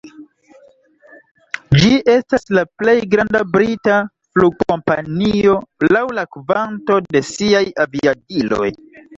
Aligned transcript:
Ĝi 1.83 1.91
estas 2.13 2.47
la 2.59 2.63
plej 2.83 2.95
granda 3.11 3.41
brita 3.57 3.99
flugkompanio 4.31 5.57
laŭ 5.93 6.03
la 6.21 6.27
kvanto 6.39 7.01
de 7.13 7.23
siaj 7.35 7.65
aviadiloj. 7.87 8.75